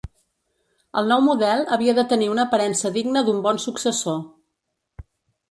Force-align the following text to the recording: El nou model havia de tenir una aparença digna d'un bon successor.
El 1.01 1.11
nou 1.11 1.21
model 1.25 1.61
havia 1.77 1.95
de 1.99 2.05
tenir 2.15 2.31
una 2.37 2.47
aparença 2.49 2.93
digna 2.97 3.25
d'un 3.29 3.45
bon 3.45 3.61
successor. 3.67 4.19